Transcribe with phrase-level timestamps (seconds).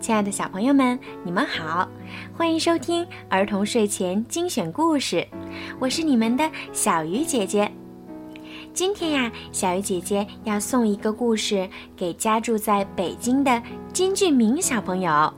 [0.00, 1.88] 亲爱的小朋友们，你们好，
[2.36, 5.26] 欢迎收听儿童睡前精选故事，
[5.80, 7.70] 我是你们的小鱼姐姐。
[8.72, 13.60] 今天呀，小鱼姐姐要送一个故事给家住在北京的
[13.92, 15.32] 金俊明小朋友，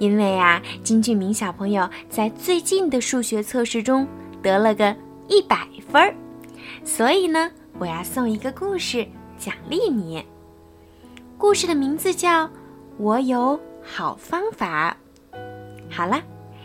[0.00, 4.06] 因为啊，金俊明小朋友在最近的数学测试中
[4.42, 4.94] 得了个
[5.28, 6.12] 一百分儿，
[6.84, 7.48] 所以呢，
[7.78, 9.06] 我要送一个故事
[9.38, 10.24] 奖励你。
[11.38, 12.46] 故事的名字叫
[12.98, 13.58] 《我有
[13.90, 14.94] 好方法》。
[15.90, 16.20] 好了，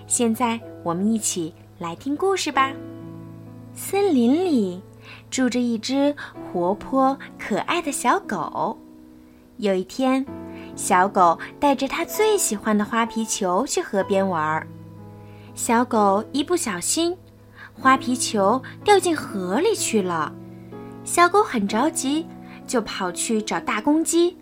[0.06, 2.72] 现在我们一起来听故事吧。
[3.74, 4.82] 森林里
[5.32, 6.14] 住着一只
[6.52, 8.78] 活泼可爱的小狗。
[9.58, 10.24] 有一天，
[10.76, 14.68] 小狗带着它最喜欢的花皮球去河边玩儿。
[15.56, 17.16] 小狗一不小心，
[17.74, 20.32] 花皮球掉进河里去了。
[21.04, 22.28] 小狗很着急，
[22.68, 24.38] 就跑去找大公鸡。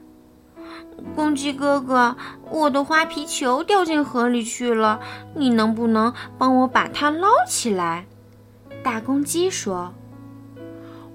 [1.16, 2.16] 公鸡哥哥，
[2.50, 5.00] 我的花皮球掉进河里去了，
[5.36, 8.06] 你能不能帮我把它捞起来？
[8.84, 9.94] 大公鸡说：“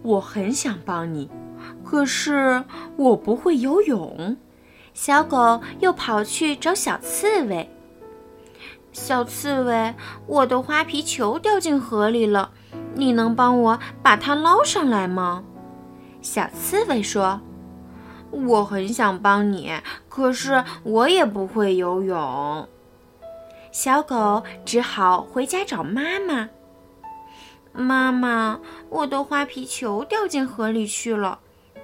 [0.03, 1.31] 我很想帮你，
[1.85, 2.65] 可是
[2.97, 4.37] 我不会游泳。”
[4.93, 7.71] 小狗又跑去找小刺猬。
[8.93, 9.95] 小刺猬，
[10.27, 12.51] 我的花皮球掉进河里了，
[12.95, 15.45] 你能帮我把它捞上来吗？
[16.21, 17.41] 小刺猬说。
[18.45, 19.73] 我很想帮你，
[20.09, 22.69] 可是我也不会游泳。
[23.73, 26.49] 小狗只好回家找妈妈。
[27.73, 31.39] 妈妈，我的花皮球掉进河里去了，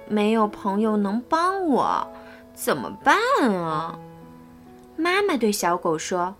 [0.07, 2.07] 没有朋友能帮我，
[2.53, 3.15] 怎么办
[3.51, 3.97] 啊？
[4.95, 6.35] 妈妈对小狗说：“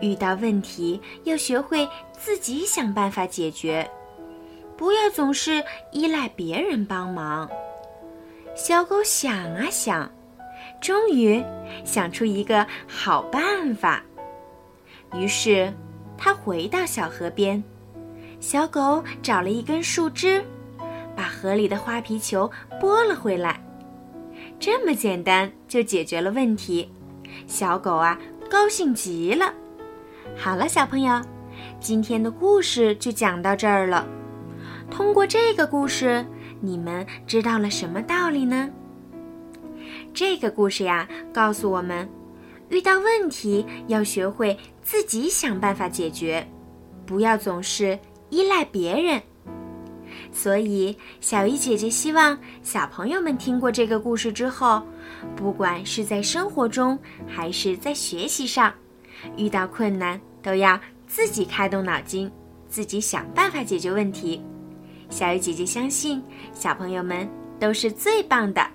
[0.00, 3.90] 遇到问题要学会自己想办法解决，
[4.76, 7.48] 不要总是依赖别人帮忙。”
[8.62, 10.12] 小狗想啊想，
[10.82, 11.42] 终于
[11.82, 14.04] 想出一个好办法。
[15.14, 15.72] 于是，
[16.18, 17.64] 它回到小河边。
[18.38, 20.44] 小狗找了一根树枝，
[21.16, 23.58] 把河里的花皮球拨了回来。
[24.58, 26.92] 这么简单就解决了问题，
[27.46, 28.18] 小狗啊
[28.50, 29.54] 高兴极了。
[30.36, 31.18] 好了，小朋友，
[31.80, 34.06] 今天的故事就讲到这儿了。
[34.90, 36.22] 通过这个故事。
[36.60, 38.70] 你们知道了什么道理呢？
[40.12, 42.08] 这个故事呀，告诉我们，
[42.68, 46.46] 遇到问题要学会自己想办法解决，
[47.06, 47.98] 不要总是
[48.28, 49.20] 依赖别人。
[50.32, 54.82] 所以，小鱼姐姐希望小朋友们听过这个故事之后，
[55.34, 58.72] 不管是在生活中还是在学习上，
[59.36, 62.30] 遇到困难都要自己开动脑筋，
[62.68, 64.42] 自己想办法解决问题。
[65.10, 66.22] 小鱼姐姐相信
[66.54, 67.28] 小朋友们
[67.58, 68.66] 都是最棒的。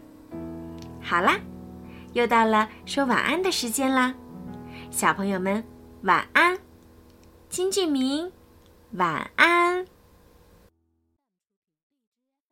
[1.02, 1.40] 好啦，
[2.14, 4.14] 又到了说晚安的时间啦，
[4.92, 5.64] 小朋友们
[6.04, 6.58] 晚安，
[7.50, 8.32] 金俊明，
[8.92, 9.86] 晚安。